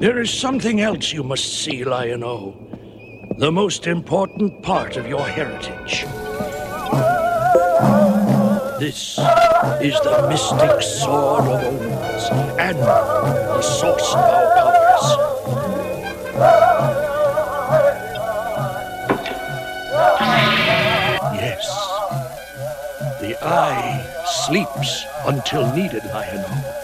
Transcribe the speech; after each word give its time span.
There 0.00 0.20
is 0.20 0.30
something 0.30 0.80
else 0.80 1.12
you 1.12 1.22
must 1.22 1.62
see, 1.62 1.84
Lion-O. 1.84 2.54
The 3.38 3.52
most 3.52 3.86
important 3.86 4.62
part 4.62 4.96
of 4.96 5.06
your 5.06 5.24
heritage. 5.24 6.04
This 8.78 9.18
is 9.80 9.94
the 10.00 10.26
mystic 10.28 10.82
sword 10.82 11.44
of 11.44 11.62
omens 11.64 12.28
and 12.58 12.76
the 12.78 13.62
source 13.62 14.14
of 14.14 14.18
our 14.18 14.54
powers. 14.56 15.06
Yes. 21.34 21.64
The 23.20 23.36
eye 23.42 24.04
sleeps 24.44 25.06
until 25.24 25.72
needed, 25.74 26.04
Lion-O. 26.06 26.80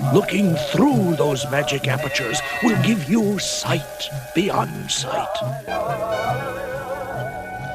Looking 0.00 0.56
through 0.72 1.14
those 1.14 1.48
magic 1.52 1.86
apertures 1.86 2.40
will 2.64 2.80
give 2.82 3.08
you 3.08 3.38
sight 3.38 4.10
beyond 4.34 4.90
sight. 4.90 5.28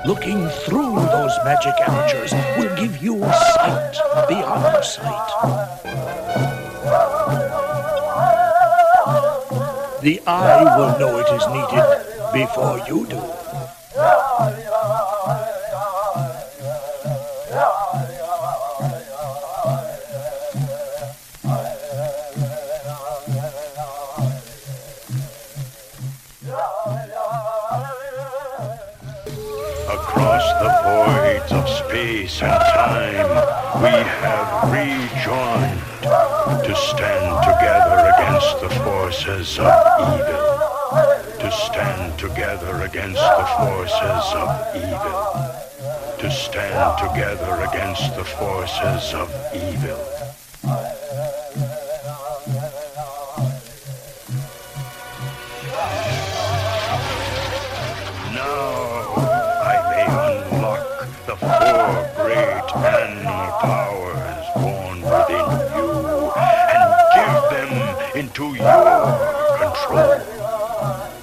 Looking 0.06 0.50
through 0.66 0.96
those 0.96 1.32
magic 1.46 1.76
apertures 1.80 2.34
will 2.58 2.76
give 2.76 3.02
you 3.02 3.22
sight 3.22 3.96
beyond 4.28 4.84
sight. 4.84 5.30
The 10.02 10.22
eye 10.28 10.78
will 10.78 11.00
know 11.00 11.20
it 11.20 11.30
is 11.32 11.48
needed 11.48 11.88
before 12.34 12.80
you 12.86 13.06
do. 13.08 13.39
Across 29.90 30.46
the 30.62 30.70
voids 30.86 31.52
of 31.52 31.68
space 31.68 32.44
and 32.44 32.62
time, 32.76 33.28
we 33.82 33.90
have 33.90 34.70
rejoined 34.72 35.82
to 36.64 36.76
stand 36.76 37.34
together 37.44 38.14
against 38.14 38.62
the 38.62 38.70
forces 38.84 39.58
of 39.58 39.74
evil. 40.14 40.50
To 41.40 41.52
stand 41.52 42.20
together 42.20 42.84
against 42.84 43.20
the 43.20 43.46
forces 43.58 44.26
of 44.38 44.76
evil. 44.76 46.20
To 46.20 46.30
stand 46.30 47.00
together 47.00 47.66
against 47.68 48.16
the 48.16 48.26
forces 48.26 49.14
of 49.16 49.34
evil. 49.56 49.98
Into 68.16 68.56
your 68.56 69.58
control. 69.58 71.19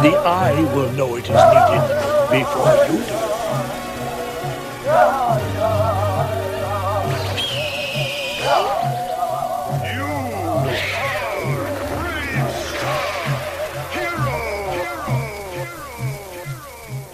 The 0.00 0.14
eye 0.16 0.62
will 0.76 0.92
know 0.92 1.16
it 1.16 1.24
is 1.24 1.30
needed 1.30 1.82
before 2.30 2.72
you 2.86 2.98
do. 3.02 3.18
You 9.92 10.06
are 10.06 10.62
brave 11.90 12.38
hero. 13.92 14.38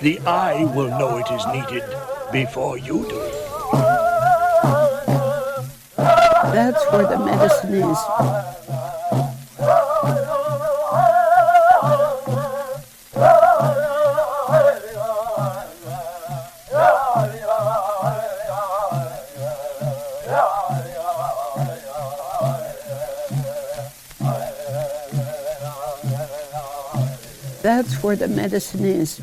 The 0.03 0.15
eye 0.27 0.65
will 0.77 0.91
know 0.99 1.17
it 1.17 1.31
is 1.31 1.47
needed 1.47 1.89
before 2.33 2.77
you 2.77 3.07
do. 3.09 3.21
That's 6.53 6.85
where 6.93 7.07
the 7.07 7.19
medicine 7.19 7.75
is. 7.77 7.99
That's 27.63 28.03
where 28.03 28.15
the 28.15 28.29
medicine 28.29 28.85
is. 28.85 29.21